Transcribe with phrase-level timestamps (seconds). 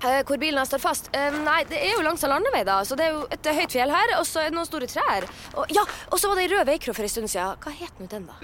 [0.00, 1.10] Eh, hvor bilen står fast?
[1.12, 2.78] Eh, nei, det er jo langs en landevei, da.
[2.88, 5.26] Så det er jo et høyt fjell her, og så er det noen store trær.
[5.60, 7.60] Og, ja, og så var det ei rød veikro for en stund siden.
[7.60, 8.38] Hva het nå den, da?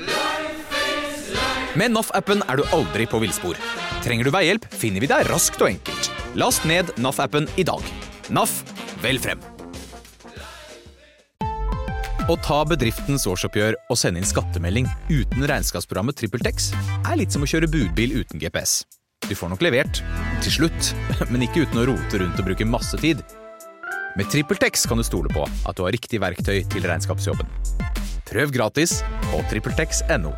[1.80, 3.56] Med NAF-appen er du aldri på villspor.
[4.04, 6.10] Trenger du veihjelp, finner vi deg raskt og enkelt.
[6.36, 7.84] Last ned NAF-appen i dag.
[8.28, 8.60] NAF
[9.00, 9.40] vel frem.
[12.26, 16.72] Å ta bedriftens årsoppgjør og sende inn skattemelding uten regnskapsprogrammet TrippelTex
[17.06, 18.80] er litt som å kjøre budbil uten GPS.
[19.26, 20.02] Du får nok levert,
[20.44, 20.92] til slutt,
[21.32, 23.22] men ikke uten å rote rundt og bruke masse tid.
[24.16, 27.50] Med TrippelTex kan du stole på at du har riktig verktøy til regnskapsjobben.
[28.26, 30.32] Prøv gratis på trippeltex.no.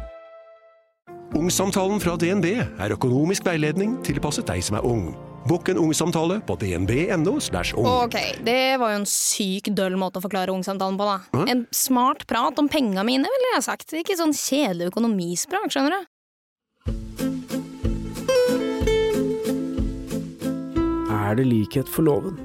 [1.36, 5.10] Ungsamtalen fra DNB er økonomisk veiledning tilpasset deg som er ung.
[5.48, 7.36] Bokk en ungsamtale på dnb.no.
[7.36, 7.88] ung.
[7.92, 11.44] Ok, det var jo en syk døll måte å forklare ungsamtalen på, da.
[11.48, 13.94] En smart prat om penga mine, ville jeg sagt.
[13.96, 16.08] Ikke sånn kjedelig økonomisprat, skjønner du.
[21.28, 22.38] Er det likhet for loven?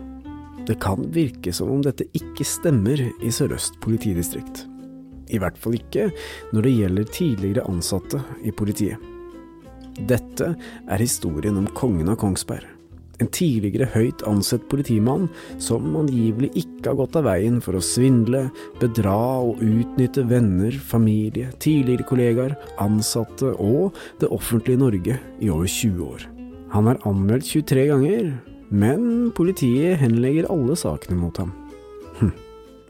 [0.68, 4.66] Det kan virke som om dette ikke stemmer i Sør-Øst politidistrikt.
[5.32, 6.10] I hvert fall ikke
[6.52, 9.00] når det gjelder tidligere ansatte i politiet.
[10.10, 12.68] Dette er historien om kongen av Kongsberg.
[13.22, 15.30] En tidligere høyt ansett politimann
[15.64, 18.50] som angivelig ikke har gått av veien for å svindle,
[18.82, 26.10] bedra og utnytte venner, familie, tidligere kollegaer, ansatte og det offentlige Norge i over 20
[26.10, 26.26] år.
[26.74, 28.34] Han er anmeldt 23 ganger,
[28.74, 31.52] men politiet henlegger alle sakene mot ham.
[32.18, 32.32] Hm.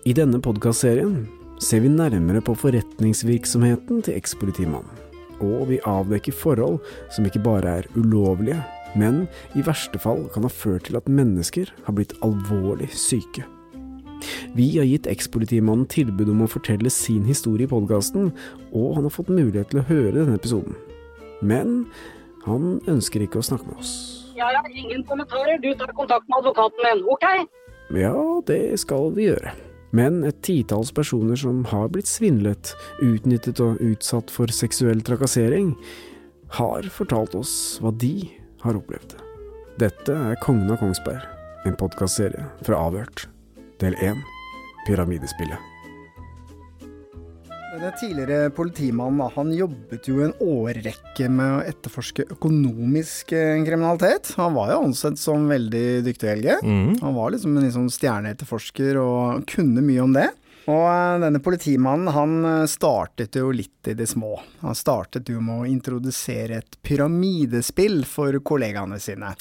[0.08, 1.26] I denne podkastserien
[1.64, 5.02] ser vi nærmere på forretningsvirksomheten til ekspolitimannen,
[5.44, 6.80] og vi avdekker forhold
[7.12, 8.62] som ikke bare er ulovlige,
[8.96, 9.26] men
[9.58, 13.44] i verste fall kan ha ført til at mennesker har blitt alvorlig syke.
[14.56, 18.32] Vi har gitt ekspolitimannen tilbud om å fortelle sin historie i podkasten,
[18.72, 20.78] og han har fått mulighet til å høre denne episoden.
[21.44, 21.82] Men
[22.48, 24.23] han ønsker ikke å snakke med oss.
[24.44, 25.58] Ja, ja, ingen kommentarer.
[25.58, 27.26] Du tar kontakt med advokaten min, ok?
[27.96, 29.54] Ja, det skal vi gjøre.
[29.96, 35.72] Men et titalls personer som har blitt svindlet, utnyttet og utsatt for seksuell trakassering,
[36.60, 38.18] har fortalt oss hva de
[38.66, 39.16] har opplevd.
[39.80, 41.24] Dette er Kongen av Kongsberg,
[41.64, 43.30] en podkastserie fra Avhørt.
[43.80, 44.20] Del 1
[44.90, 45.73] Pyramidespillet.
[47.74, 54.30] Denne tidligere politimannen han jobbet jo en årrekke med å etterforske økonomisk eh, kriminalitet.
[54.38, 56.60] Han var jo ansett som veldig dyktig, Helge.
[57.02, 60.28] Han var liksom en liksom stjerneetterforsker og kunne mye om det.
[60.70, 64.38] Og eh, denne politimannen han eh, startet jo litt i det små.
[64.62, 69.34] Han startet jo med å introdusere et pyramidespill for kollegaene sine.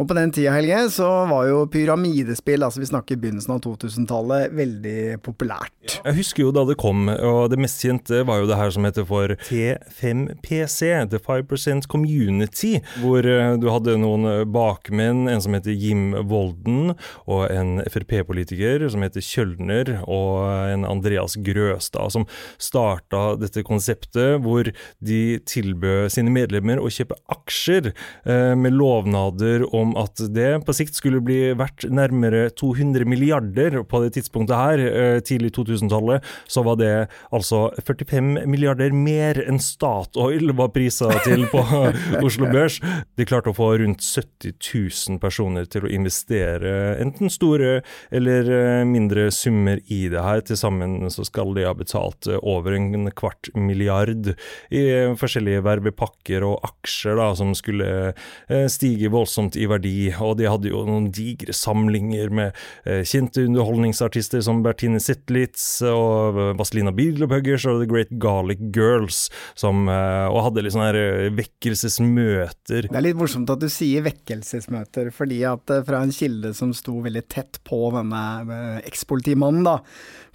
[0.00, 4.54] Og på den tida, Helge, så var jo pyramidespill, altså vi snakker begynnelsen av 2000-tallet,
[4.56, 5.98] veldig populært.
[5.98, 8.88] Jeg husker jo da det kom, og det mest kjente var jo det her som
[8.88, 15.76] heter for T5PC, The 5 Community, hvor eh, du hadde noen bakmenn, en som heter
[15.76, 16.94] Jim Volden,
[17.28, 22.26] og en Frp-politiker som heter Kjølner, og en Andreas Grøstad, som
[22.62, 24.68] starta dette konseptet hvor
[25.04, 30.98] de tilbød sine medlemmer å kjøpe aksjer eh, med lovnader om at det på sikt
[30.98, 33.80] skulle bli verdt nærmere 200 milliarder.
[33.88, 36.92] På det tidspunktet her, eh, tidlig 2000-tallet, så var det
[37.34, 41.62] altså 45 milliarder mer enn Statoil var prisa til på
[42.26, 42.80] Oslo Børs.
[43.18, 46.72] De klarte å få rundt 70 000 personer til å investere
[47.02, 47.80] enten store
[48.12, 50.42] eller eh, mindre summer i det her.
[50.46, 54.32] Til sammen så skal de ha betalt eh, over en kvart milliard
[54.72, 54.82] i
[55.18, 60.12] forskjellige vervepakker og aksjer da, som skulle eh, stige voldsomt i verdi.
[60.22, 66.38] Og de hadde jo noen digre samlinger med eh, kjente underholdningsartister som Bertine Zetlitz og
[66.58, 69.26] Vazelina Bilopphøggers og The Great Garlic Girls,
[69.58, 72.88] som, og hadde litt sånne vekkelsesmøter.
[72.88, 76.72] Det er litt morsomt at du sier vekkelsesmøter, fordi at eh, fra en kilde som
[76.76, 79.78] sto veldig tett på denne eh, ekspolitimannen, da,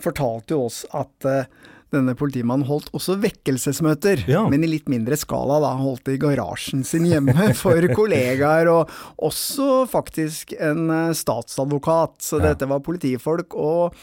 [0.08, 1.50] fortalte jo oss at eh,
[1.96, 4.42] denne politimannen holdt også vekkelsesmøter, Ja.
[4.52, 5.62] men i litt mindre skala.
[5.64, 8.92] da, Han holdt det i garasjen sin hjemme for kollegaer, og
[9.24, 12.18] også faktisk en eh, statsadvokat.
[12.28, 13.96] Så dette var politifolk og,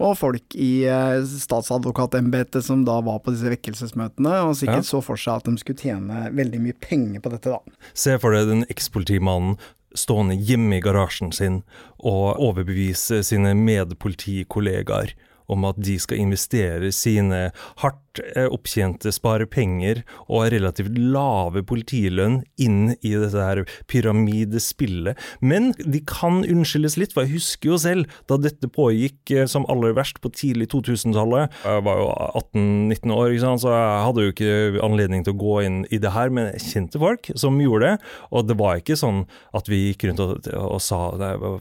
[0.00, 4.90] og folk i eh, statsadvokatembetet som da var på disse vekkelsesmøtene, og sikkert Ja.
[4.96, 7.60] så for seg at de skulle tjene veldig mye penger på dette, da.
[7.92, 9.58] Se for deg den ekspolitimannen
[9.96, 11.62] stående hjemme i garasjen sin
[12.00, 15.14] og overbevise sine medpolitikollegaer
[15.48, 22.94] om at de skal investere sine hardt eh, opptjente sparepenger og relativt lave politilønn inn
[23.00, 25.18] i dette her pyramidespillet.
[25.40, 29.66] Men de kan unnskyldes litt, for jeg husker jo selv da dette pågikk eh, som
[29.72, 31.54] aller verst på tidlig 2000-tallet.
[31.64, 32.08] Jeg var jo
[32.42, 36.32] 18-19 år, så jeg hadde jo ikke anledning til å gå inn i det her,
[36.32, 38.10] men jeg kjente folk som gjorde det.
[38.32, 39.24] Og det var ikke sånn
[39.56, 41.00] at vi gikk rundt og, og sa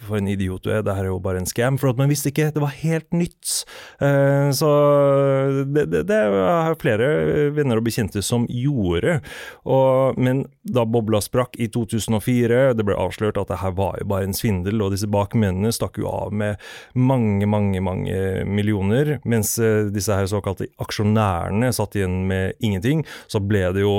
[0.05, 1.79] for en idiot du er, det her er jo bare en scam.
[1.81, 3.63] For at man visste ikke, det var helt nytt.
[4.03, 4.69] Eh, så
[5.75, 7.09] det, det, det har jeg flere
[7.55, 9.19] venner og bekjente som gjorde.
[9.67, 14.09] Og, men da bobla sprakk i 2004, det ble avslørt at det her var jo
[14.11, 16.61] bare en svindel, og disse bakmennene stakk jo av med
[16.97, 18.19] mange, mange, mange
[18.49, 23.05] millioner, mens eh, disse her såkalte aksjonærene satt igjen med ingenting.
[23.31, 23.95] Så ble det jo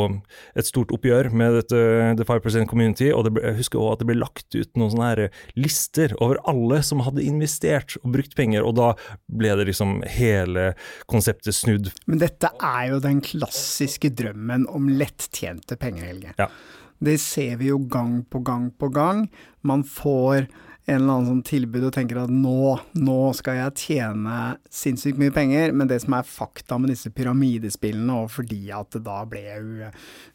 [0.59, 1.83] et stort oppgjør med dette
[2.19, 5.11] The 5% Community, og ble, jeg husker også at det ble lagt ut noen sånne
[5.13, 5.25] her
[5.59, 8.93] lister over alle som hadde investert og brukt penger, og da
[9.27, 10.73] ble det liksom hele
[11.11, 11.91] konseptet snudd.
[12.07, 16.35] Men dette er jo den klassiske drømmen om lettjente penger, Helge.
[16.39, 16.51] Ja.
[16.99, 19.27] Det ser vi jo gang på gang på gang.
[19.67, 20.47] Man får
[20.87, 24.37] en eller annen sånn tilbud og tenker at nå, nå skal jeg tjene
[24.71, 29.03] sinnssykt mye penger, men det som er fakta med disse pyramidespillene, og fordi at det
[29.09, 29.91] da ble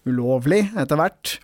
[0.09, 1.37] ulovlig etter hvert,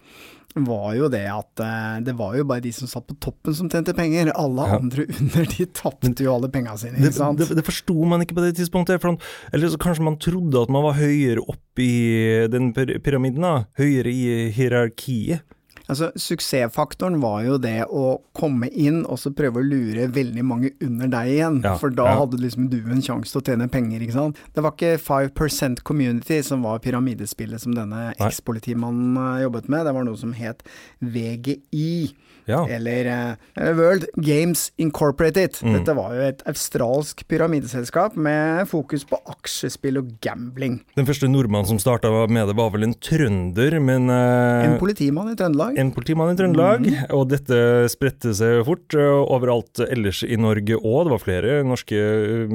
[0.65, 3.69] var jo det at eh, det var jo bare de som satt på toppen som
[3.69, 4.31] tjente penger.
[4.36, 4.80] Alle Ja.
[4.80, 8.45] andre under, de tapte jo alle penga sine, Det, det, det forsto man ikke på
[8.45, 9.01] det tidspunktet.
[9.01, 9.18] For
[9.54, 13.65] eller så kanskje man trodde at man var høyere opp i den pyramiden, da.
[13.77, 15.44] Høyere i hierarkiet.
[15.87, 20.73] Altså, Suksessfaktoren var jo det å komme inn og så prøve å lure veldig mange
[20.83, 21.59] under deg igjen.
[21.63, 22.17] Ja, for da ja.
[22.21, 24.41] hadde liksom du en sjanse til å tjene penger, ikke sant.
[24.55, 29.87] Det var ikke 5% Community som var pyramidespillet som denne ekspolitimannen eh, jobbet med.
[29.87, 30.65] Det var noe som het
[30.99, 31.91] VGI.
[32.47, 32.63] Ja.
[32.71, 35.59] Eller, eh, World Games Incorporated.
[35.61, 35.77] Mm.
[35.77, 40.79] Dette var jo et australsk pyramideselskap med fokus på aksjespill og gambling.
[40.97, 45.31] Den første nordmannen som starta med det, var vel en trønder, men eh, En politimann
[45.33, 45.77] i Trøndelag.
[45.77, 47.09] En politimann i Trøndelag, mm.
[47.17, 47.59] og dette
[47.91, 51.07] spredte seg fort uh, overalt ellers i Norge òg.
[51.07, 51.99] Det var flere norske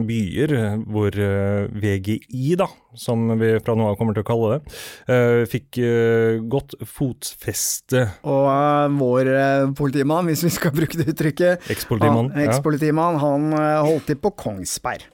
[0.08, 0.56] byer
[0.88, 2.68] hvor VGI, da,
[2.98, 4.74] som vi fra nå av kommer til å kalle det,
[5.08, 8.04] uh, fikk uh, godt fotfeste.
[8.28, 12.30] Og eh, vår eh, politimann, hvis vi skal bruke det uttrykket, Ekspolitimann.
[12.34, 15.06] han, ekspolitimann, han eh, holdt til på Kongsberg.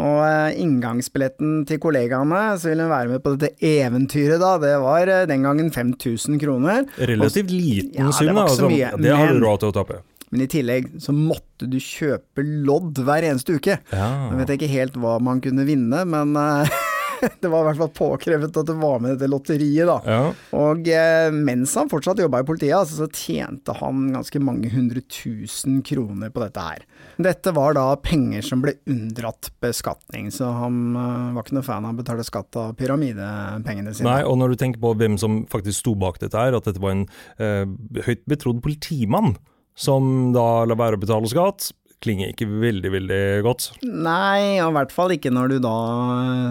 [0.00, 5.10] Og eh, inngangsbilletten til kollegaene som ville være med på dette eventyret, da, det var
[5.12, 6.86] eh, den gangen 5000 kroner.
[7.10, 8.46] Relativt liten Ja, sum, da.
[8.46, 10.00] altså, mye, det har du råd til å tape.
[10.30, 13.80] Men i tillegg så måtte du kjøpe lodd hver eneste uke.
[13.90, 14.08] Ja.
[14.30, 16.70] Jeg vet ikke helt hva man kunne vinne, men eh,
[17.42, 19.98] det var i hvert fall påkrevet at det var med dette lotteriet, da.
[20.04, 20.20] Ja.
[20.58, 25.02] Og eh, mens han fortsatt jobba i politiet, altså, så tjente han ganske mange hundre
[25.10, 26.86] tusen kroner på dette her.
[27.20, 31.88] Dette var da penger som ble unndratt beskatning, så han eh, var ikke noe fan
[31.88, 34.08] av å betale skatt av pyramidepengene sine.
[34.08, 36.82] Nei, og når du tenker på hvem som faktisk sto bak dette her, at dette
[36.82, 37.06] var en
[37.40, 37.66] eh,
[38.06, 39.34] høyt betrodd politimann
[39.80, 41.70] som da la være å betale skatt,
[42.04, 43.70] klinger ikke veldig, veldig godt.
[43.84, 45.76] Nei, i hvert fall ikke når du da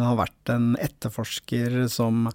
[0.06, 2.28] har vært en etterforsker som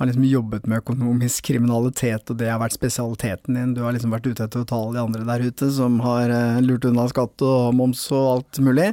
[0.00, 3.74] har liksom jobbet med økonomisk kriminalitet, og det har vært spesialiteten din.
[3.76, 6.32] Du har liksom vært ute etter å ta alle de andre der ute som har
[6.32, 8.86] eh, lurt unna skatt og moms og alt mulig,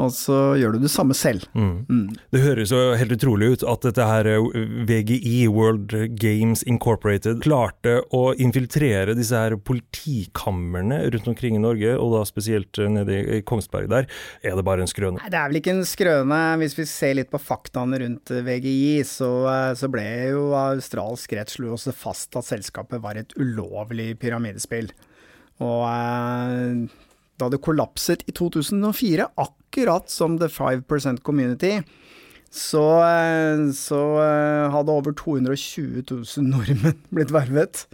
[0.00, 1.44] og så gjør du det samme selv.
[1.52, 1.84] Mm.
[1.88, 2.06] Mm.
[2.32, 7.98] Det høres jo helt utrolig ut at dette her eh, VGI, World Games Incorporated, klarte
[8.14, 13.42] å infiltrere disse her politikamrene rundt omkring i Norge, og da spesielt eh, nede i
[13.46, 14.08] Kongsberg der.
[14.40, 15.20] Er det bare en skrøne?
[15.20, 16.40] Nei, det er vel ikke en skrøne.
[16.62, 19.30] Hvis vi ser litt på faktaene rundt eh, VGI, så,
[19.78, 24.88] så ble jo australsk rett slo også fast at selskapet var et ulovlig pyramidespill.
[25.62, 27.00] Og eh,
[27.42, 31.80] da det kollapset i 2004, akkurat som The 5% Community,
[32.52, 37.86] så, eh, så eh, hadde over 220 000 nordmenn blitt vervet.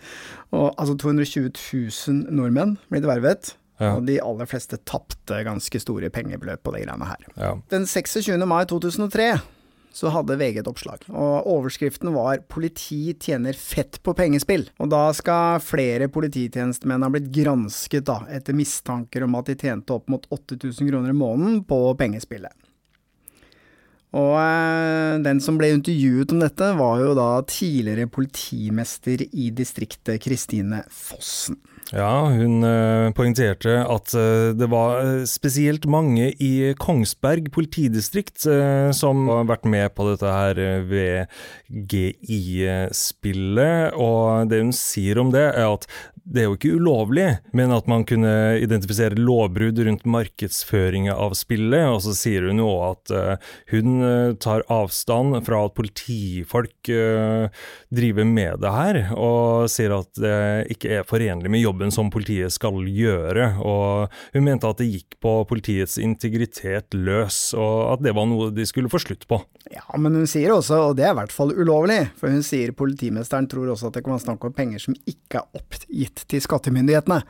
[0.50, 3.54] Og, altså 220 000 nordmenn blitt vervet.
[3.78, 3.92] Ja.
[3.94, 7.28] Og de aller fleste tapte ganske store pengebeløp på de greiene her.
[7.38, 7.52] Ja.
[7.70, 8.34] Den 26.
[8.50, 9.36] mai 2003
[9.94, 14.68] så hadde VG et oppslag, og overskriften var 'Politi tjener fett på pengespill'.
[14.78, 19.94] Og da skal flere polititjenestemenn ha blitt gransket da, etter mistanker om at de tjente
[19.94, 22.52] opp mot 8000 kroner i måneden på pengespillet.
[24.16, 30.22] Og eh, den som ble intervjuet om dette, var jo da tidligere politimester i distriktet,
[30.24, 31.58] Kristine Fossen.
[31.88, 38.44] Ja, hun uh, poengterte at uh, det var uh, spesielt mange i Kongsberg politidistrikt
[38.94, 40.54] som har vært med på dette her
[41.72, 42.92] VGI-spillet,
[43.96, 45.86] og det hun sier om det, er at
[46.28, 51.88] det er jo ikke ulovlig, men at man kunne identifisere lovbrudd rundt markedsføringa av spillet.
[51.88, 53.08] Og så sier hun jo at
[53.72, 53.88] hun
[54.36, 61.08] tar avstand fra at politifolk driver med det her, og sier at det ikke er
[61.08, 63.50] forenlig med jobben som politiet skal gjøre.
[63.62, 68.50] Og hun mente at det gikk på politiets integritet løs, og at det var noe
[68.54, 69.40] de skulle få slutt på.
[69.72, 72.74] Ja, men hun sier også, og det er i hvert fall ulovlig, for hun sier
[72.76, 76.44] politimesteren tror også at det kan være snakk om penger som ikke er oppgitt til
[76.44, 77.22] skattemyndighetene.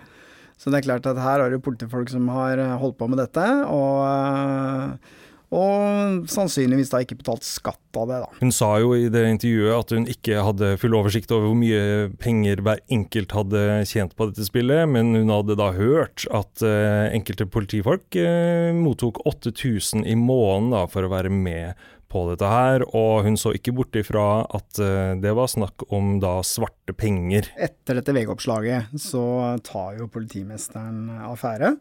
[0.59, 3.21] Så det er klart at her har det politifolk som har eh, holdt på med
[3.23, 5.17] dette, og, eh,
[5.49, 8.28] og sannsynligvis da ikke betalt skatt av det, da.
[8.43, 12.09] Hun sa jo i det intervjuet at hun ikke hadde full oversikt over hvor mye
[12.21, 17.09] penger hver enkelt hadde tjent på dette spillet, men hun hadde da hørt at uh,
[17.17, 21.81] enkelte politifolk uh, mottok 8000 i måneden da, for å være med
[22.12, 26.19] på dette her, og hun så ikke bort ifra at uh, det var snakk om
[26.23, 27.49] da svarte penger.
[27.57, 29.25] Etter dette VG-oppslaget så
[29.64, 31.76] tar jo politimesteren affære.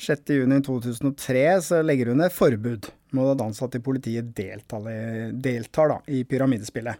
[0.00, 4.88] 6.6.2003 så legger hun ned forbud mot at ansatte i politiet deltar,
[5.32, 6.98] deltar da, i pyramidespillet.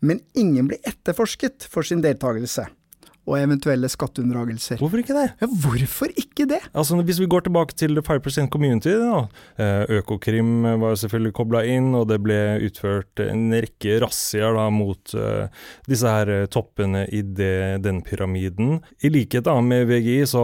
[0.00, 2.66] Men ingen blir etterforsket for sin deltakelse
[3.22, 4.80] og eventuelle skatteunndragelser.
[4.82, 5.28] Hvorfor ikke det?
[5.38, 6.58] Ja, hvorfor ikke det?
[6.74, 9.28] Altså, Hvis vi går tilbake til 5 Community, da.
[9.58, 15.46] Eh, Økokrim var selvfølgelig kobla inn, og det ble utført en rekke razziaer mot uh,
[15.88, 18.80] disse her eh, toppene i det, den pyramiden.
[19.02, 20.42] I likhet da med VGI så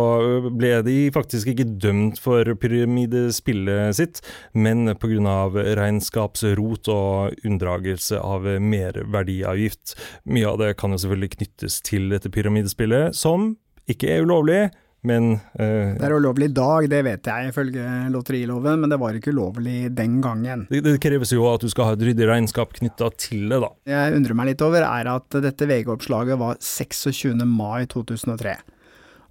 [0.54, 4.22] ble de faktisk ikke dømt for pyramidespillet sitt,
[4.54, 5.36] men pga.
[5.78, 9.96] regnskapsrot og unndragelse av merverdiavgift.
[10.30, 13.52] Mye av det kan jo selvfølgelig knyttes til dette pyramideспillet spillet, som
[13.88, 14.68] ikke er ulovlig,
[15.06, 19.14] men uh, Det er ulovlig i dag, det vet jeg ifølge lotteriloven, men det var
[19.14, 20.66] ikke ulovlig den gangen.
[20.72, 23.70] Det, det kreves jo at du skal ha et ryddig regnskap knytta til det, da.
[23.92, 27.46] Jeg undrer meg litt over, er at dette VG-oppslaget var 26.
[27.46, 28.56] mai 2003.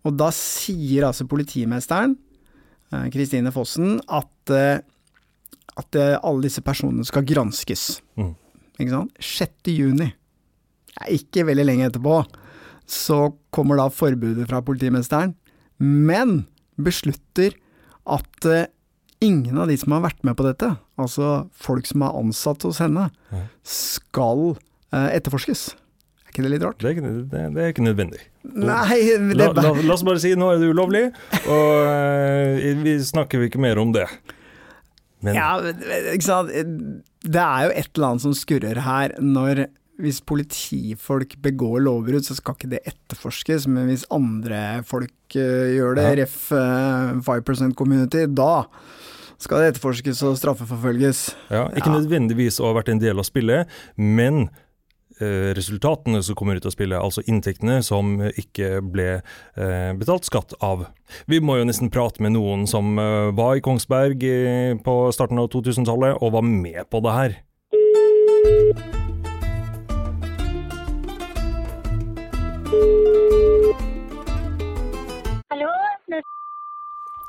[0.07, 2.15] Og da sier altså politimesteren,
[2.93, 4.79] eh, Kristine Fossen, at, eh,
[5.77, 7.99] at alle disse personene skal granskes.
[8.15, 8.33] Mm.
[8.79, 9.19] Ikke sant?
[9.19, 9.75] 6.
[9.75, 10.13] juni.
[11.11, 12.21] Ikke veldig lenge etterpå
[12.87, 15.35] så kommer da forbudet fra politimesteren,
[15.77, 16.45] men
[16.79, 17.55] beslutter
[18.07, 18.63] at uh,
[19.23, 22.79] ingen av de som har vært med på dette, altså folk som er ansatt hos
[22.83, 23.09] henne,
[23.67, 25.69] skal uh, etterforskes.
[26.23, 26.79] Er ikke det litt rart?
[26.79, 28.23] Det er ikke, det, det er ikke nødvendig.
[28.47, 29.35] Nei, det...
[29.35, 31.03] la, la, la, oss bare si nå er det ulovlig,
[31.43, 34.07] og uh, vi snakker ikke mer om det.
[35.25, 35.35] Men...
[35.35, 35.57] Ja,
[36.13, 36.53] ikke sant.
[37.27, 39.65] Det er jo et eller annet som skurrer her når
[40.01, 45.97] hvis politifolk begår lovbrudd, så skal ikke det etterforskes, men hvis andre folk uh, gjør
[45.97, 46.13] det, ja.
[46.21, 46.37] ref.
[46.53, 48.67] Uh, 5 Community, da
[49.41, 51.27] skal det etterforskes og straffeforfølges.
[51.53, 51.97] Ja, ikke ja.
[51.97, 54.47] nødvendigvis å ha vært en del av spillet, men
[55.17, 59.09] uh, resultatene som kommer ut av spillet, altså inntektene som ikke ble
[59.97, 60.85] betalt skatt av.
[61.25, 62.97] Vi må jo nesten prate med noen som
[63.37, 64.21] var i Kongsberg
[64.85, 67.37] på starten av 2000-tallet og var med på det her.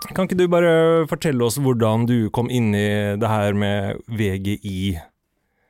[0.06, 4.94] Kan ikke du bare fortelle oss hvordan du kom inn i det her med VGI?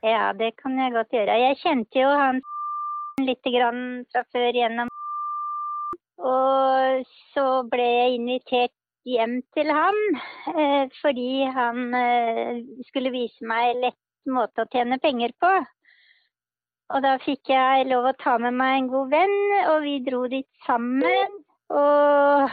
[0.04, 1.38] Ja, det kan jeg godt gjøre.
[1.42, 2.42] Jeg kjente jo han
[3.24, 4.90] litt grann fra før gjennom
[6.28, 8.74] Og så ble jeg invitert
[9.08, 9.98] hjem til han
[10.52, 15.52] eh, fordi han eh, skulle vise meg lett måte å tjene penger på.
[16.92, 19.38] Og da fikk jeg lov å ta med meg en god venn,
[19.72, 21.38] og vi dro dit sammen.
[21.68, 22.52] Og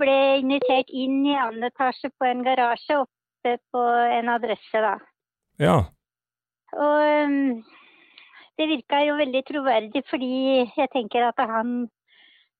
[0.00, 3.84] ble invitert inn i annen etasje på en garasje oppe på
[4.18, 4.96] en adresse, da.
[5.60, 5.76] Ja.
[6.76, 7.62] Og um,
[8.58, 10.32] det virka jo veldig troverdig, fordi
[10.76, 11.88] jeg tenker at han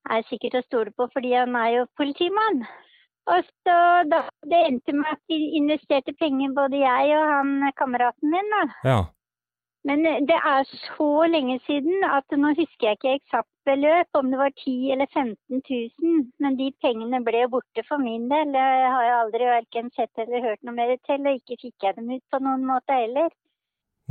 [0.09, 2.63] er sikkert å stole på, fordi han er jo politimann.
[3.29, 3.77] Og så
[4.09, 8.63] da det endte med at vi investerte penger, både jeg og han kameraten min, da.
[8.89, 9.01] Ja.
[9.87, 10.65] Men eh, det er
[10.97, 15.07] så lenge siden at nå husker jeg ikke eksakt beløp, om det var 10 eller
[15.13, 16.25] 15 000.
[16.43, 18.55] Men de pengene ble borte for min del.
[18.57, 22.11] Jeg har aldri verken sett eller hørt noe mer til, og ikke fikk jeg dem
[22.15, 23.31] ut på noen måte heller.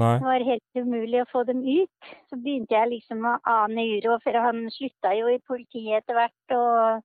[0.01, 0.17] Nei.
[0.17, 2.11] Det var helt umulig å få dem ut.
[2.31, 6.55] Så begynte jeg liksom å ane uro, for han slutta jo i politiet etter hvert,
[6.57, 7.03] og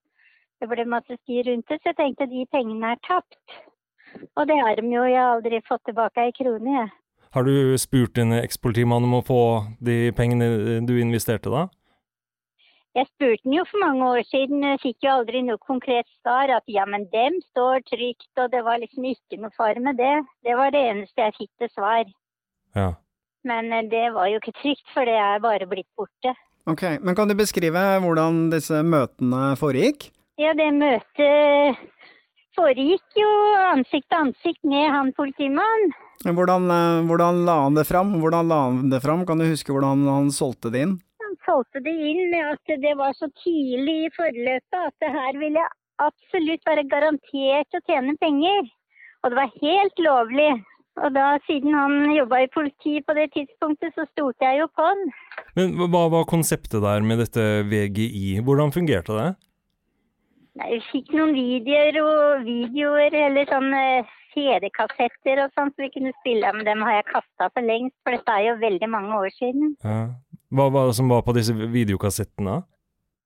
[0.61, 1.81] det ble masse styr rundt det.
[1.81, 3.57] Så jeg tenkte de pengene er tapt.
[4.37, 6.93] Og det har de jo, jeg har aldri fått tilbake ei krone, jeg.
[7.35, 9.41] Har du spurt din ekspolitimann om å få
[9.83, 11.65] de pengene du investerte da?
[12.95, 16.51] Jeg spurte den jo for mange år siden, jeg fikk jo aldri noe konkret svar.
[16.55, 20.13] At ja, men dem står trygt, og det var liksom ikke noe fare med det.
[20.47, 22.05] Det var det eneste jeg fikk til svar.
[22.75, 22.93] Ja.
[23.43, 26.33] Men eh, det var jo ikke trygt, for det er bare blitt borte.
[26.65, 30.07] Ok, Men kan du beskrive hvordan disse møtene foregikk?
[30.41, 31.83] Ja, det møtet
[32.55, 33.29] foregikk jo
[33.73, 35.91] ansikt til ansikt med han politimannen.
[36.23, 38.15] Hvordan, eh, hvordan la han det fram?
[38.23, 39.25] Hvordan la han det fram?
[39.27, 40.95] Kan du huske hvordan han solgte det inn?
[41.45, 45.65] Solgte det inn med at det var så tidlig i forløpet at det her ville
[46.03, 48.71] absolutt være garantert å tjene penger.
[49.23, 50.51] Og det var helt lovlig.
[51.03, 54.85] Og da, siden han jobba i politiet på det tidspunktet, så stolte jeg jo på
[54.85, 55.01] han.
[55.57, 58.39] Men hva var konseptet der med dette VGI?
[58.47, 59.31] Hvordan fungerte det?
[60.55, 63.81] Nei, Vi fikk noen videoer og videoer, eller sånne
[64.31, 66.53] CD-kassetter og sånt, så vi kunne spille.
[66.55, 69.75] Men dem har jeg kasta for lengst, for dette er jo veldig mange år siden.
[69.83, 69.99] Ja.
[70.53, 72.59] Hva var det som var på disse videokassettene?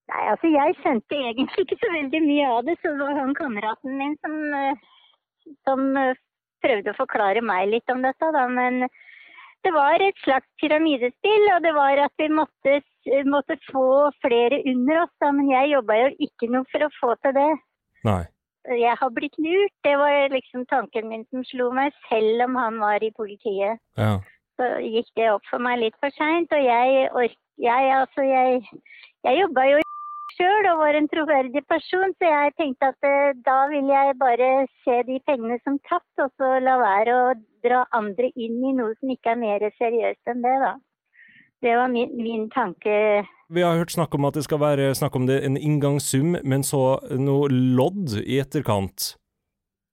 [0.09, 3.35] Nei, altså jeg skjønte egentlig ikke så veldig mye av det, så det var han
[3.37, 6.17] kameraten min som, eh, som eh,
[6.65, 8.47] prøvde å forklare meg litt om dette, da.
[8.49, 8.87] Men
[9.65, 12.79] det var et slags pyramidespill, og det var at vi måtte,
[13.27, 15.31] måtte få flere under oss, da.
[15.35, 17.49] Men jeg jobba jo ikke noe for å få til det.
[18.07, 18.23] Nei.
[18.69, 22.81] Jeg har blitt lurt, det var liksom tanken min som slo meg, selv om han
[22.81, 23.79] var i politiet.
[23.97, 24.19] Ja.
[24.59, 27.37] Så gikk det opp for meg litt for seint, og jeg ork...
[27.59, 28.61] Jeg, altså, jeg,
[29.27, 29.79] jeg jobba jo
[30.37, 34.49] sjøl og var en troverdig person, så jeg tenkte at eh, da vil jeg bare
[34.85, 38.95] se de pengene som tapt, og så la være å dra andre inn i noe
[38.99, 40.75] som ikke er mer seriøst enn det, da.
[41.59, 42.95] Det var min, min tanke.
[43.51, 46.63] Vi har hørt snakk om at det skal være snakk om det, en inngangssum, men
[46.63, 49.18] så noe lodd i etterkant.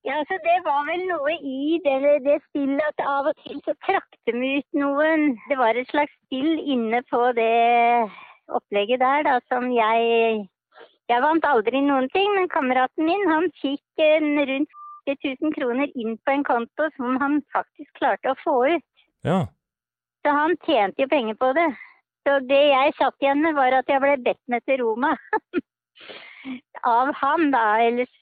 [0.07, 3.73] Ja, så Det var vel noe i det, det spillet at av og til så
[3.87, 5.33] trakk de ut noen.
[5.51, 8.07] Det var et slags spill inne på det
[8.47, 10.47] opplegget der da, som jeg
[11.07, 15.93] Jeg vant aldri noen ting, men kameraten min han fikk en rundt 40 000 kroner
[15.95, 19.05] inn på en konto som han faktisk klarte å få ut.
[19.23, 19.45] Ja.
[20.27, 21.69] Så han tjente jo penger på det.
[22.27, 25.15] Så det jeg satt igjen med, var at jeg ble bedt med til Roma.
[26.87, 27.65] Av han, da.
[27.83, 28.12] Ellers,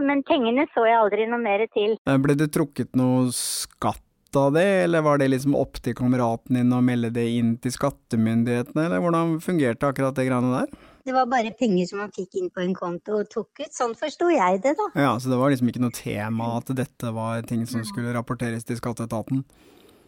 [0.00, 1.96] men pengene så jeg aldri noe mer til.
[2.24, 4.02] Ble det trukket noe skatt
[4.36, 7.74] av det, eller var det liksom opp til kameraten din å melde det inn til
[7.74, 10.72] skattemyndighetene, eller hvordan fungerte akkurat det greiene der?
[11.02, 13.72] Det var bare penger som man fikk inn på en konto og tok ut.
[13.74, 14.88] Sånn forsto jeg det, da.
[14.94, 18.68] Ja, så det var liksom ikke noe tema at dette var ting som skulle rapporteres
[18.68, 19.42] til skatteetaten?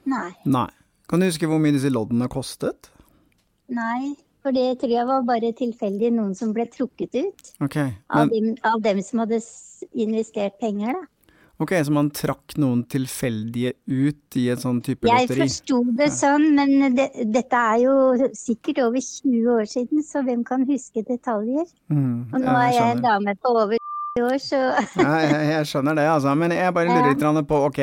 [0.09, 0.31] Nei.
[0.47, 0.69] Nei.
[1.11, 2.93] Kan du huske hvor mye disse loddene kostet?
[3.75, 4.15] Nei.
[4.45, 7.51] For det tror jeg var bare tilfeldig noen som ble trukket ut.
[7.65, 7.79] Ok,
[8.13, 9.39] Av, dem, av dem som hadde
[9.97, 11.07] investert penger, da.
[11.65, 15.47] ok, så man trakk noen tilfeldige ut i et sånn type Jeg lotteri?
[15.47, 17.95] forsto det sånn, men det, dette er jo
[18.37, 21.65] sikkert over 20 år siden, så hvem kan huske detaljer?
[21.89, 23.81] Mm, Og nå er jeg en dame på over
[24.15, 24.59] 20 år, så
[24.95, 26.37] jeg, jeg skjønner det, altså.
[26.39, 27.81] Men jeg bare lurer litt på, ok.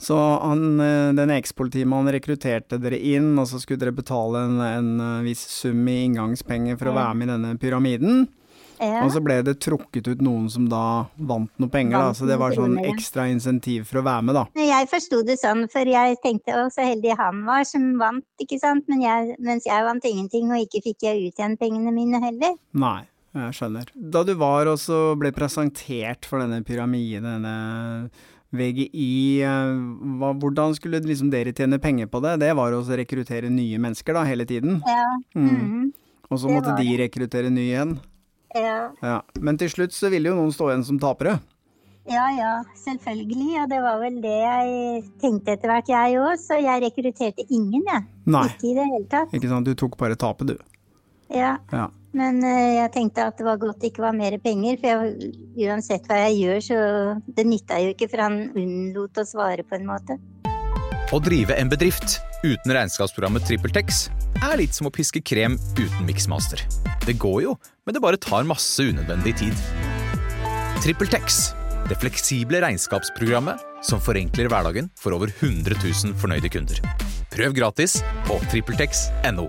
[0.00, 4.88] Så han, eh, den ekspolitimannen rekrutterte dere inn, og så skulle dere betale en, en
[5.04, 8.22] eh, viss sum i inngangspenger for å være med i denne pyramiden.
[8.78, 9.02] ja.
[9.02, 12.16] Og så ble det trukket ut noen som da vant noe penger, da.
[12.16, 14.46] Så det var sånn ekstra insentiv for å være med, da.
[14.56, 18.56] Jeg forsto det sånn, for jeg tenkte å, så heldig han var som vant, ikke
[18.64, 18.88] sant.
[18.88, 22.56] Men jeg, mens jeg vant ingenting, og ikke fikk jeg ut igjen pengene mine heller.
[22.72, 23.02] Nei,
[23.46, 23.92] jeg skjønner.
[23.94, 28.10] Da du var og så ble presentert for denne pyramiden, denne
[28.54, 29.72] VGI, eh,
[30.20, 32.38] hva, hvordan skulle liksom dere tjene penger på det?
[32.40, 34.80] Det var å rekruttere nye mennesker da, hele tiden.
[34.88, 35.04] Ja.
[35.36, 35.50] Mm.
[35.52, 35.92] Mm.
[36.30, 37.98] Og så måtte de rekruttere nye igjen.
[38.56, 38.90] ja.
[39.04, 39.20] Ja.
[39.40, 41.38] Men til slutt så ville jo noen stå igjen som tapere.
[42.08, 42.52] Ja ja,
[42.86, 43.50] selvfølgelig.
[43.62, 46.38] Og det var vel det jeg tenkte etter hvert, jeg òg.
[46.40, 48.04] Så jeg rekrutterte ingen, jeg.
[48.24, 49.34] Nei, Ikke i det hele tatt.
[49.36, 49.68] ikke sant.
[49.68, 50.56] Du tok bare tapet, du.
[51.28, 51.58] Ja.
[51.72, 51.90] Ja.
[52.16, 55.32] Men eh, jeg tenkte at det var godt det ikke var mer penger, for jeg,
[55.68, 56.78] uansett hva jeg gjør, så
[57.36, 60.16] det nytta jo ikke, for han unnlot å svare på en måte.
[61.08, 64.06] Å drive en bedrift uten regnskapsprogrammet TrippelTex
[64.44, 66.62] er litt som å piske krem uten miksmaster.
[67.06, 67.54] Det går jo,
[67.88, 69.62] men det bare tar masse unødvendig tid.
[70.84, 71.40] TrippelTex,
[71.88, 76.82] det fleksible regnskapsprogrammet som forenkler hverdagen for over 100 000 fornøyde kunder.
[77.32, 79.48] Prøv gratis på TrippelTex.no.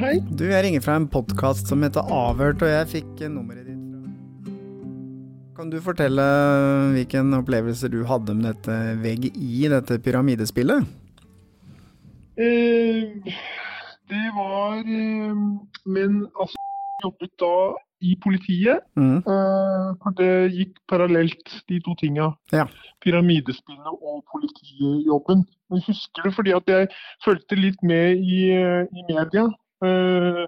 [0.00, 0.16] Hei.
[0.32, 3.98] Du, jeg ringer fra en podkast som heter Avhørt, og jeg fikk nummeret ditt fra
[5.58, 10.88] Kan du fortelle eh, hvilken opplevelse du hadde med dette VGI, dette pyramidespillet?
[12.40, 13.36] Eh,
[14.10, 15.44] det var eh,
[15.84, 16.64] Men altså,
[17.04, 17.54] jobbet da
[18.00, 18.84] i politiet.
[18.96, 19.18] Mm.
[19.18, 22.30] Eh, for det gikk parallelt, de to tinga.
[22.52, 22.66] Ja.
[23.04, 25.44] Pyramidespillet og politijobben.
[25.70, 26.88] Jeg husker det fordi at jeg
[27.24, 29.46] fulgte litt med i, eh, i media
[29.84, 30.46] eh,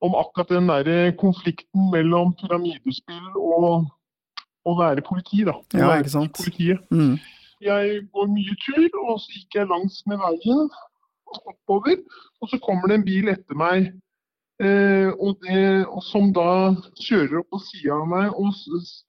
[0.00, 3.90] om akkurat den der konflikten mellom pyramidespill og
[4.64, 5.44] å være politi.
[5.44, 5.56] da.
[5.74, 6.36] Ja, være ikke sant?
[6.36, 6.84] Politiet.
[6.90, 7.18] Mm.
[7.60, 10.70] Jeg går mye tur, og så gikk jeg langs med veien
[11.30, 12.00] oppover.
[12.40, 13.98] Og så kommer det en bil etter meg, eh,
[14.60, 18.52] og det, og som da kjører opp på sida av meg og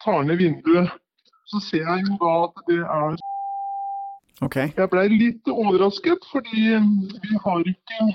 [0.03, 0.91] tar ned vinduet.
[1.51, 3.17] Så ser jeg jo da at det er
[4.45, 4.69] okay.
[4.77, 8.11] Jeg blei litt overrasket, fordi vi har ikke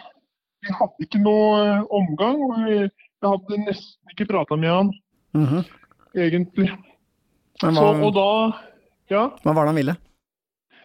[0.66, 2.40] Vi hadde ikke noe eh, omgang.
[2.42, 2.90] og Jeg
[3.22, 4.88] hadde nesten ikke prata med han,
[5.34, 5.64] Mhm.
[6.16, 6.70] egentlig.
[7.62, 8.56] Men Så, og da
[9.10, 9.28] Ja.
[9.44, 9.96] hva var det han ville?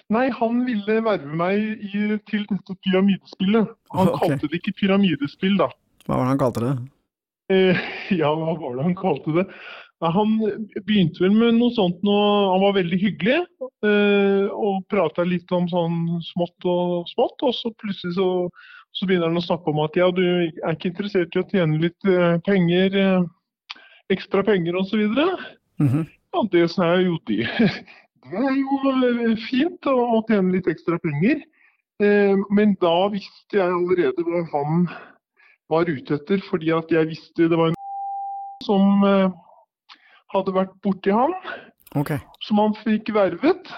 [0.10, 3.68] Nei, han ville verve meg i, til dette pyramidespillet.
[3.96, 4.28] Han okay.
[4.28, 5.70] kalte det ikke pyramidespill, da.
[6.08, 6.74] Hva var det han kalte det?
[7.52, 7.80] Eh,
[8.22, 9.48] ja, hva var det han kalte det?
[10.02, 10.38] Han
[10.88, 12.14] begynte vel med noe sånt nå,
[12.50, 13.36] Han var veldig hyggelig
[13.86, 16.00] eh, og prata litt om sånn
[16.32, 17.38] smått og smått.
[17.46, 18.30] Og så plutselig så,
[18.98, 21.78] så begynner han å snakke om at ja, du er ikke interessert i å tjene
[21.84, 23.78] litt eh, penger, eh,
[24.16, 25.06] ekstra penger osv.
[25.82, 26.08] Mhm.
[26.32, 27.44] Ja, det jeg jo det.
[28.22, 31.42] Det er jo eh, fint å å tjene litt ekstra penger.
[32.02, 34.86] Eh, Men da visste jeg allerede hva han
[35.72, 37.80] var ute etter, fordi at jeg visste det var en
[38.70, 39.32] som eh,
[40.36, 41.34] hadde vært borti han,
[42.00, 42.14] Ok,
[42.46, 43.72] som han fikk vervet.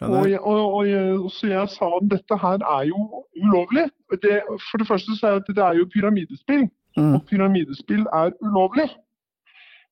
[0.00, 3.00] Og, jeg, og, og jeg, så jeg sa at dette her er jo
[3.42, 3.88] ulovlig.
[4.22, 4.38] Det,
[4.70, 7.12] for det første sa jeg at det er jo pyramidespill, Mm.
[7.14, 8.88] og pyramidespill er ulovlig.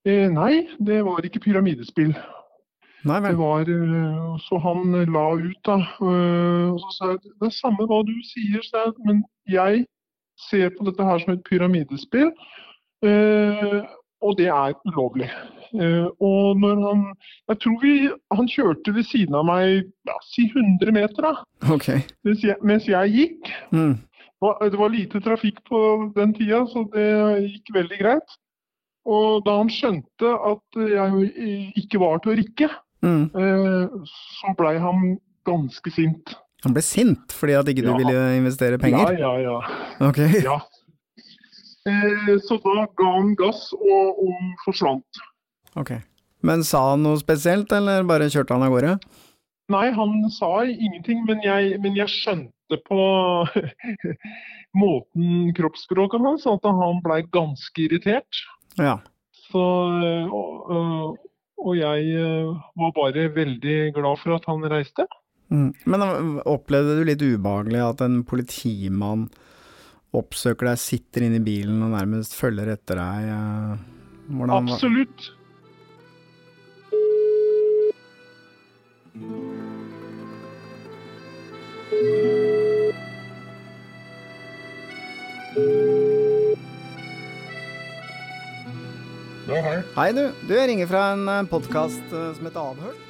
[0.09, 2.17] Eh, nei, det var ikke pyramidespill.
[3.07, 7.47] Nei Det var, eh, så han la ut da, eh, og så sa jeg det
[7.47, 9.85] er samme hva du sier, sa jeg, men jeg
[10.37, 12.31] ser på dette her som et pyramidespill,
[13.07, 13.83] eh,
[14.25, 15.29] og det er ulovlig.
[15.77, 17.05] Eh, og når han,
[17.51, 17.92] jeg tror vi,
[18.33, 21.35] han kjørte ved siden av meg, ja, si 100 meter da,
[21.72, 22.01] Okay.
[22.25, 23.53] mens jeg, mens jeg gikk.
[23.72, 23.96] Mm.
[24.70, 25.79] Det var lite trafikk på
[26.16, 27.07] den tida, så det
[27.51, 28.35] gikk veldig greit.
[29.07, 32.70] Og da han skjønte at jeg ikke var til å rikke,
[33.05, 33.27] Mm.
[33.37, 33.88] eh,
[34.40, 36.33] så blei han ganske sint.
[36.67, 37.97] Han ble sint fordi at ikke du Ja.
[38.01, 39.15] ville investere penger?
[39.21, 40.09] Ja, ja, ja.
[40.09, 40.19] Ok.
[40.43, 40.59] ja.
[41.87, 45.23] Eh, så da ga han gass og, og forsvant.
[45.79, 45.93] ok.
[46.47, 48.97] Men sa han noe spesielt, eller bare kjørte han av gårde?
[49.73, 52.99] Nei, han sa ingenting, men jeg, men jeg skjønte på
[54.83, 58.43] måten kroppsspråket hans at han blei ganske irritert.
[58.79, 58.99] Ja.
[59.49, 59.63] Så,
[60.03, 61.23] eh, og, og-
[61.67, 65.07] og jeg eh, var bare veldig glad for at han reiste.
[65.53, 65.71] Mm.
[65.87, 69.29] Men uh, opplevde du litt ubehagelig at en politimann
[70.17, 73.31] oppsøker deg, sitter inne i bilen og nærmest følger etter deg?
[73.31, 73.77] uh,
[74.33, 75.33] Hvordan Absolutt.
[89.47, 89.77] Ja, hei.
[89.95, 93.06] Hei du, du jeg ringer fra en podkast som heter Avhørt.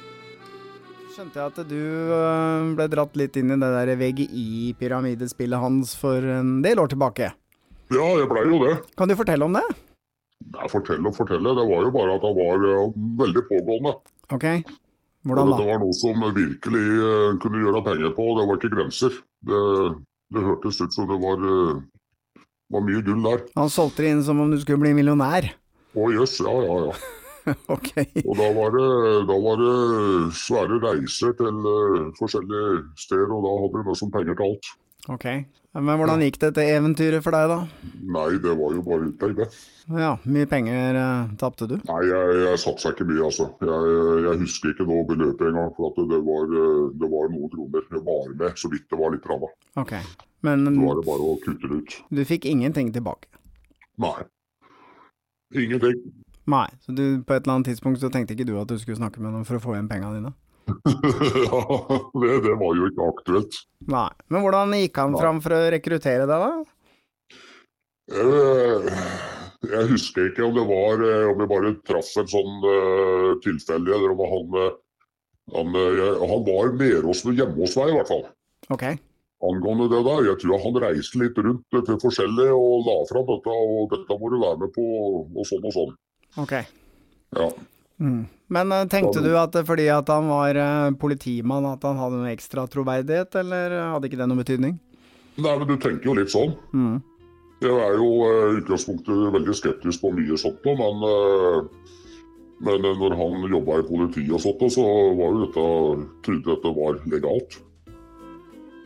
[1.17, 1.79] Skjønte jeg at du
[2.13, 7.31] uh, ble dratt litt inn i det der VGI-pyramidespillet hans for en del år tilbake.
[7.89, 8.75] Ja, jeg blei jo det.
[9.01, 9.63] Kan du fortelle om det?
[10.53, 11.55] Nei, fortelle og fortelle.
[11.57, 13.95] Det var jo bare at han var eh, veldig pågående.
[14.29, 14.45] Ok,
[15.25, 15.57] hvordan da?
[15.57, 18.29] Det var noe som virkelig eh, kunne gjøre penger på.
[18.29, 19.19] og Det var ikke grenser.
[19.49, 19.61] Det,
[20.37, 22.43] det hørtes ut som det var, eh,
[22.77, 23.47] var mye gull der.
[23.57, 25.49] Han solgte det inn som om du skulle bli millionær.
[25.97, 26.99] Å jøss, ja ja ja.
[27.75, 27.91] ok.
[28.25, 28.87] Og da var det,
[29.29, 29.75] da var det
[30.39, 34.75] svære reiser til eh, forskjellige steder, og da hadde vi nesten penger til alt.
[35.07, 35.25] Ok.
[35.77, 37.57] Men hvordan gikk dette eventyret for deg, da?
[38.15, 39.45] Nei, det var jo bare utlegg, det.
[39.93, 41.75] Ja, mye penger uh, tapte du?
[41.85, 43.45] Nei, jeg, jeg satsa ikke mye, altså.
[43.61, 43.91] Jeg,
[44.25, 47.85] jeg husker ikke noe beløp engang, for at det var, eh, det var noen kroner.
[47.93, 49.51] Jeg var med så vidt det var litt ramma.
[49.79, 49.93] Ok.
[50.47, 51.95] Men Så var det bare å kutte det ut.
[52.17, 53.29] du fikk ingenting tilbake?
[54.01, 54.17] Nei.
[55.55, 56.01] Ingenting.
[56.47, 58.95] Nei, så du, på et eller annet tidspunkt så tenkte ikke du at du skulle
[58.99, 60.33] snakke med noen for å få igjen pengene dine?
[61.47, 61.59] ja,
[62.23, 63.59] det, det var jo ikke aktuelt.
[63.91, 64.07] Nei.
[64.31, 66.73] Men hvordan gikk han fram for å rekruttere deg, da?
[68.07, 68.87] Eh,
[69.67, 73.91] Jeg husker ikke om det var eh, om vi bare traff en sånn uh, tilfeldig,
[73.95, 74.75] eller om han, eh,
[75.57, 78.25] han, eh, han var nede hos meg, hjemme hos meg i hvert fall.
[78.71, 78.85] Ok.
[79.47, 80.23] angående det der.
[80.31, 84.19] Jeg tror han reiste litt rundt eh, til forskjellig og la fram dette, og dette
[84.21, 84.85] må du være med på,
[85.27, 85.95] og sånn og sånn.
[86.35, 86.53] Ok.
[87.37, 87.51] Ja.
[87.99, 88.25] Mm.
[88.47, 92.21] Men eh, tenkte du at eh, fordi at han var eh, politimann, at han hadde
[92.21, 94.77] noe ekstra troverdighet, eller hadde ikke det noen betydning?
[95.37, 96.55] Nei, men du tenker jo litt sånn.
[96.73, 96.97] Mm.
[97.61, 101.05] Jeg er jo i utgangspunktet veldig skeptisk på mye sånt men,
[102.61, 104.85] men når han jobba i politiet og sånt, så
[105.17, 105.63] var jo dette,
[106.25, 107.57] trodde dette var legalt.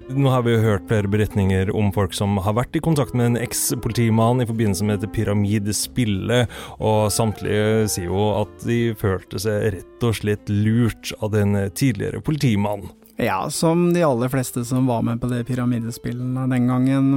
[0.10, 3.32] Nå har vi jo hørt flere beretninger om folk som har vært i kontakt med
[3.32, 9.70] en eks-politimann i forbindelse med dette pyramidespillet, og samtlige sier jo at de følte seg
[9.78, 12.92] rett og slett lurt av den tidligere politimannen.
[13.22, 17.12] Ja, som de aller fleste som var med på det pyramidespillene den gangen,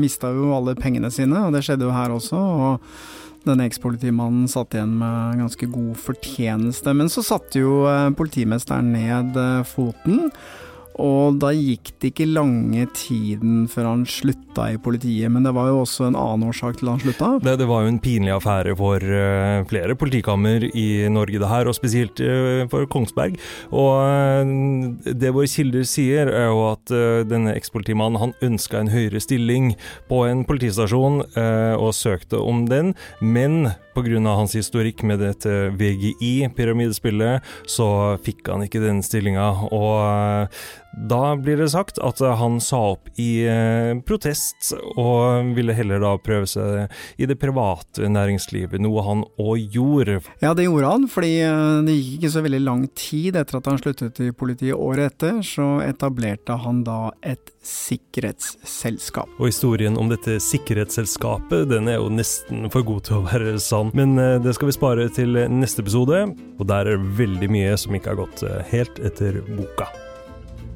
[0.00, 2.38] mista jo alle pengene sine, og det skjedde jo her også.
[2.40, 8.90] og denne ekspolitimannen satt igjen med ganske god fortjeneste, men så satte jo eh, politimesteren
[8.92, 10.26] ned eh, foten.
[10.98, 15.70] Og da gikk det ikke lange tiden før han slutta i politiet, men det var
[15.70, 17.32] jo også en annen årsak til han slutta.
[17.44, 21.70] Det, det var jo en pinlig affære for uh, flere politikammer i Norge, det her,
[21.70, 23.38] og spesielt uh, for Kongsberg.
[23.70, 26.92] Og uh, det våre kilder sier, er jo at
[27.30, 29.72] denne ekspolitimannen han ønska en høyere stilling
[30.10, 34.34] på en politistasjon, og søkte om den, men pga.
[34.34, 39.50] hans historikk med dette VGI-pyramidespillet, så fikk han ikke den stillinga.
[40.92, 43.46] Da blir det sagt at han sa opp i
[44.06, 50.18] protest, og ville heller da prøve seg i det private næringslivet, noe han òg gjorde.
[50.42, 51.32] Ja, det gjorde han, fordi
[51.86, 55.40] det gikk ikke så veldig lang tid etter at han sluttet i politiet året etter,
[55.46, 59.30] så etablerte han da et sikkerhetsselskap.
[59.38, 63.94] Og historien om dette sikkerhetsselskapet, den er jo nesten for god til å være sann.
[63.94, 66.26] Men det skal vi spare til neste episode,
[66.58, 69.88] og der er det veldig mye som ikke har gått helt etter boka.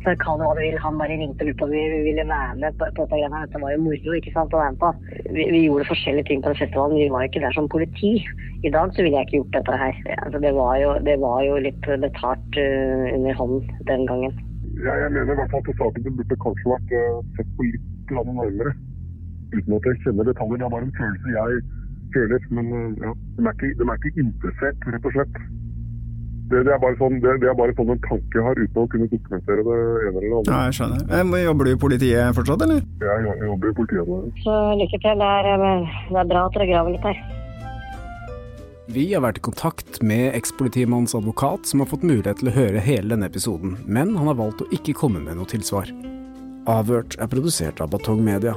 [0.04, 2.56] Kall det hva du vil, han bare ringte og lurte på om vi ville være
[2.60, 3.42] med på, på dette greiene.
[3.46, 4.90] Dette var jo moro ikke sant, å være med på.
[5.36, 8.10] Vi, vi gjorde forskjellige ting på den festivalen, vi var jo ikke der som politi.
[8.68, 10.00] I dag så ville jeg ikke gjort dette her.
[10.18, 14.36] Altså, det, var jo, det var jo litt betalt uh, under hånden den gangen.
[14.84, 18.14] Ja, jeg mener i hvert fall at saken burde kanskje vært uh, sett på litt
[18.18, 18.76] nærmere.
[19.56, 20.60] Uten at jeg kjenner detaljer.
[20.60, 21.60] Det er bare en følelse jeg
[22.16, 22.48] føler.
[22.60, 25.44] Men uh, ja, de er, ikke, de er ikke interessert, rett og slett.
[26.54, 28.86] Det, det, er bare sånn, det, det er bare sånn en tanke har, uten å
[28.92, 30.52] kunne dokumentere det ene eller andre.
[30.52, 31.06] Ja, jeg skjønner.
[31.10, 32.84] Men Jobber du i politiet fortsatt, eller?
[33.02, 34.18] Ja, jeg, jeg jobber i politiet nå.
[34.44, 35.24] Så lykke til.
[35.24, 37.24] Det er, eh, det er bra at dere graver litt her.
[38.94, 42.82] Vi har vært i kontakt med ekspolitimannens advokat, som har fått mulighet til å høre
[42.84, 45.90] hele denne episoden, men han har valgt å ikke komme med noe tilsvar.
[46.70, 48.54] Avhørt er produsert av Batong Media.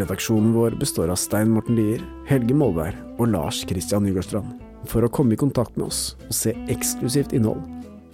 [0.00, 4.69] Redaksjonen vår består av Stein Morten Lier, Helge Molvær og Lars Christian Nygårdstrand.
[4.88, 7.62] For å komme i kontakt med oss og se eksklusivt innhold,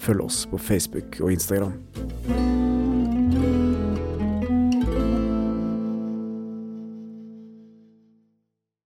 [0.02, 2.55] følg oss på Facebook og Instagram.